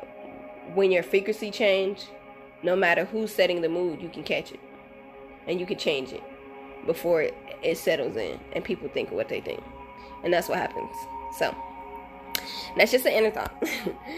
[0.74, 2.06] when your frequency change,
[2.64, 4.60] no matter who's setting the mood, you can catch it
[5.48, 6.24] and you can change it
[6.86, 9.64] before it, it settles in and people think what they think.
[10.24, 10.96] And that's what happens.
[11.40, 11.56] So,
[12.78, 13.56] that's just an inner thought.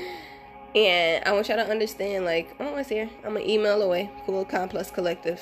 [0.76, 3.10] and I want y'all to understand like, oh, it's here.
[3.24, 4.10] I'm to email away.
[4.26, 5.40] Kool Kalm Kollective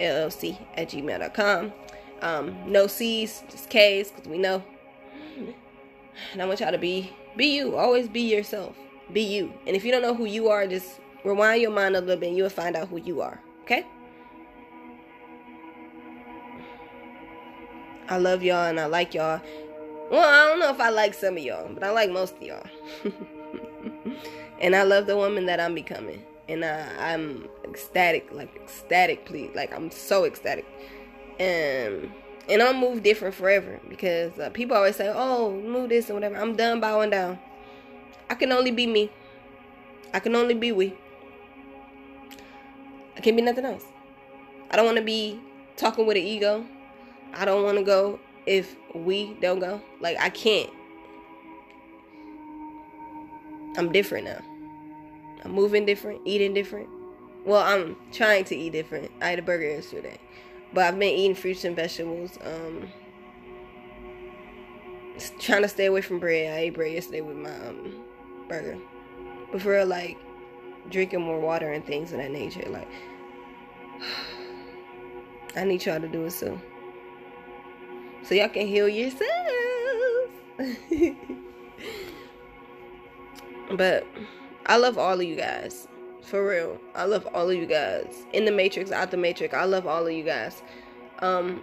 [0.00, 1.72] LLC at gmail.com.
[2.22, 4.62] Um, no C's, just K's, because we know.
[6.32, 7.76] And I want y'all to be be you.
[7.76, 8.76] Always be yourself.
[9.12, 9.52] Be you.
[9.66, 12.28] And if you don't know who you are, just Rewind your mind a little bit
[12.28, 13.40] and you'll find out who you are.
[13.62, 13.84] Okay?
[18.08, 19.40] I love y'all and I like y'all.
[20.08, 22.42] Well, I don't know if I like some of y'all, but I like most of
[22.42, 22.64] y'all.
[24.60, 26.22] and I love the woman that I'm becoming.
[26.48, 29.50] And I, I'm ecstatic, like ecstatic, please.
[29.54, 30.64] Like I'm so ecstatic.
[31.40, 32.12] And
[32.48, 36.36] and I'm move different forever because uh, people always say, "Oh, move this and whatever."
[36.36, 37.38] I'm done bowing down.
[38.30, 39.10] I can only be me.
[40.14, 40.96] I can only be we.
[43.16, 43.84] I can't be nothing else.
[44.70, 45.40] I don't want to be
[45.76, 46.64] talking with an ego.
[47.34, 49.80] I don't want to go if we don't go.
[50.00, 50.70] Like I can't.
[53.76, 54.55] I'm different now.
[55.44, 56.88] I'm moving different, eating different.
[57.44, 59.10] Well, I'm trying to eat different.
[59.20, 60.18] I ate a burger yesterday.
[60.72, 62.38] But I've been eating fruits and vegetables.
[62.44, 62.88] Um,
[65.38, 66.52] trying to stay away from bread.
[66.52, 68.04] I ate bread yesterday with my um,
[68.48, 68.78] burger.
[69.52, 70.18] But for real, like
[70.90, 72.68] drinking more water and things of that nature.
[72.68, 72.88] Like
[75.56, 76.60] I need y'all to do it soon.
[78.22, 79.22] So y'all can heal yourselves.
[83.76, 84.06] but
[84.66, 85.88] I love all of you guys.
[86.22, 86.80] For real.
[86.94, 88.24] I love all of you guys.
[88.32, 89.54] In the matrix, out the matrix.
[89.54, 90.62] I love all of you guys.
[91.20, 91.62] Um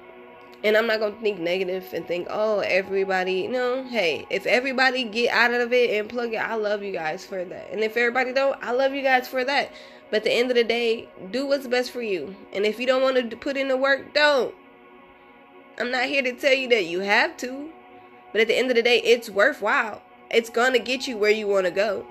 [0.64, 3.48] and I'm not gonna think negative and think, oh, everybody.
[3.48, 7.26] No, hey, if everybody get out of it and plug it, I love you guys
[7.26, 7.70] for that.
[7.72, 9.74] And if everybody don't, I love you guys for that.
[10.10, 12.34] But at the end of the day, do what's best for you.
[12.54, 14.56] And if you don't want to put in the work, don't.
[15.78, 17.70] I'm not here to tell you that you have to.
[18.32, 20.02] But at the end of the day, it's worthwhile.
[20.32, 22.08] It's gonna get you where you want to go.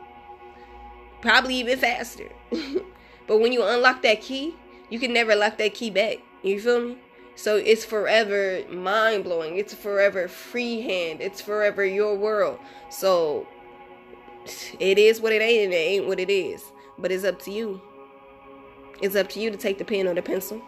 [1.23, 2.29] Probably even faster.
[3.27, 4.55] but when you unlock that key,
[4.91, 6.19] you can never lock that key back.
[6.43, 6.99] You feel me?
[7.35, 9.57] So it's forever mind blowing.
[9.57, 11.21] It's forever freehand.
[11.21, 12.59] It's forever your world.
[12.91, 13.47] So
[14.79, 16.63] it is what it ain't, and it ain't what it is.
[16.99, 17.81] But it's up to you.
[19.01, 20.61] It's up to you to take the pen or the pencil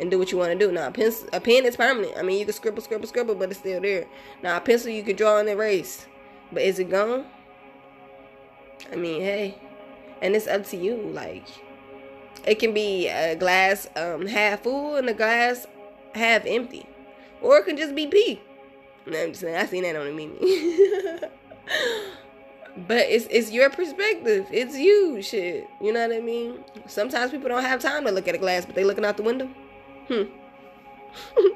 [0.00, 0.72] and do what you want to do.
[0.72, 2.16] Now, a, pencil, a pen is permanent.
[2.16, 4.06] I mean, you can scribble, scribble, scribble, but it's still there.
[4.42, 6.06] Now, a pencil you can draw and erase.
[6.52, 7.26] But is it gone?
[8.92, 9.58] I mean, hey.
[10.22, 10.96] And it's up to you.
[10.96, 11.46] Like,
[12.46, 15.66] it can be a glass um, half full and a glass
[16.14, 16.86] half empty.
[17.42, 18.40] Or it can just be pee.
[19.06, 20.36] No, I'm just saying, I seen that on a meme.
[22.88, 24.46] but it's it's your perspective.
[24.50, 25.68] It's you, shit.
[25.80, 26.64] You know what I mean?
[26.86, 29.22] Sometimes people don't have time to look at a glass, but they looking out the
[29.22, 29.48] window.
[30.08, 30.24] Hmm.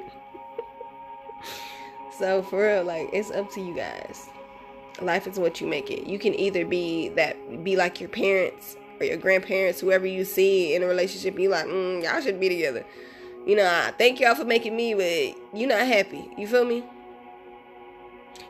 [2.17, 4.29] so for real, like it's up to you guys.
[5.01, 6.07] Life is what you make it.
[6.07, 10.75] You can either be that, be like your parents or your grandparents, whoever you see
[10.75, 11.35] in a relationship.
[11.35, 12.85] Be like, mm, y'all should be together
[13.45, 16.29] you know, I thank y'all for making me, but you're not happy.
[16.37, 16.83] You feel me?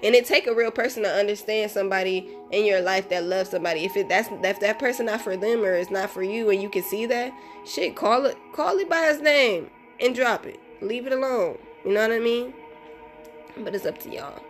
[0.04, 3.86] And it take a real person to understand somebody in your life that loves somebody.
[3.86, 6.62] If it that's if that person not for them or it's not for you, and
[6.62, 7.32] you can see that,
[7.66, 10.60] shit, call it call it by its name and drop it.
[10.82, 11.58] Leave it alone.
[11.86, 12.54] You know what I mean?
[13.58, 14.42] But it's up to y'all.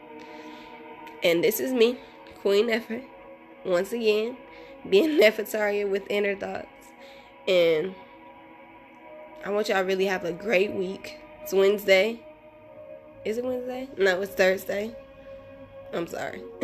[1.23, 1.97] And this is me,
[2.41, 3.01] Queen Nefer,
[3.63, 4.37] once again,
[4.89, 6.67] being Nefertaria with inner thoughts.
[7.47, 7.93] And
[9.45, 11.19] I want y'all really have a great week.
[11.43, 12.19] It's Wednesday.
[13.25, 13.87] Is it Wednesday?
[13.97, 14.95] No, it's Thursday.
[15.93, 16.41] I'm sorry.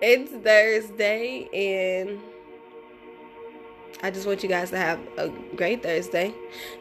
[0.00, 2.20] it's Thursday, and
[4.02, 6.34] I just want you guys to have a great Thursday.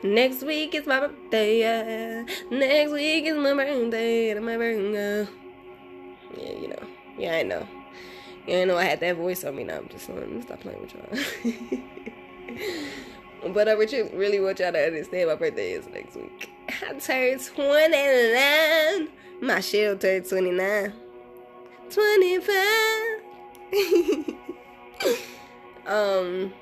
[0.04, 1.60] Next week is my birthday.
[1.60, 2.26] Yeah.
[2.52, 4.32] Next week is my birthday.
[4.32, 5.28] And my birthday.
[6.38, 6.88] Yeah, you know.
[7.18, 7.68] Yeah, I know.
[8.46, 9.78] Yeah, I know I had that voice on me now.
[9.78, 11.80] I'm just me stop playing with y'all.
[13.54, 16.50] But I really want y'all to understand my birthday is next week.
[16.68, 19.10] I turned 29.
[19.42, 20.94] My shell turned 29.
[21.90, 23.22] 25.
[25.88, 26.54] um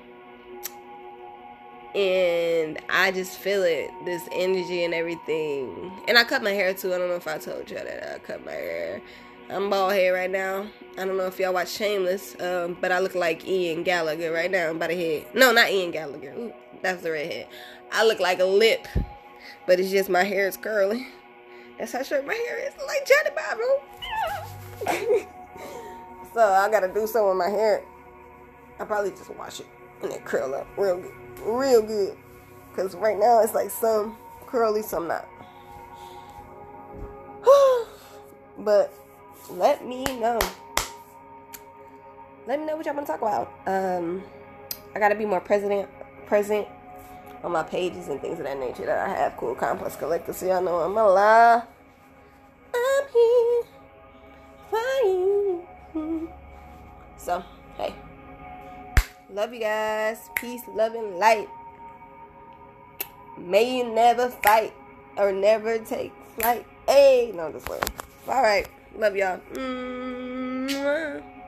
[1.95, 5.91] and I just feel it, this energy and everything.
[6.07, 6.93] And I cut my hair too.
[6.93, 9.01] I don't know if I told y'all that I cut my hair.
[9.49, 10.67] I'm bald head right now.
[10.97, 14.51] I don't know if y'all watch Shameless, um, but I look like Ian Gallagher right
[14.51, 14.71] now.
[14.71, 15.27] About to head.
[15.33, 16.33] No, not Ian Gallagher.
[16.37, 17.47] Ooh, that's the red redhead.
[17.91, 18.87] I look like a lip,
[19.65, 21.07] but it's just my hair is curly.
[21.77, 22.73] That's how short my hair is.
[22.87, 23.83] Like Johnny Bravo.
[26.33, 27.83] so I gotta do something with my hair.
[28.79, 29.67] I probably just wash it
[30.01, 31.13] and then curl up real good,
[31.45, 32.17] real good.
[32.75, 35.27] Cause right now it's like some curly, some not.
[38.59, 38.91] but
[39.49, 40.39] let me know.
[42.47, 43.51] Let me know what y'all want to talk about.
[43.65, 44.23] Um,
[44.93, 45.89] I gotta be more present
[46.27, 46.67] present
[47.43, 50.47] on my pages and things of that nature that I have Kool Kalm Kollective so
[50.47, 51.63] y'all know I'm alive.
[52.73, 53.63] I'm here
[54.69, 56.29] for you.
[57.17, 57.43] So.
[59.35, 60.29] Love you guys.
[60.35, 61.49] Peace, love, and light.
[63.37, 64.71] May you never fight
[65.17, 66.65] or never take flight.
[66.87, 67.81] Hey, no, this way.
[68.29, 68.65] All right.
[68.97, 69.41] Love y'all.
[69.51, 71.34] Mm-hmm.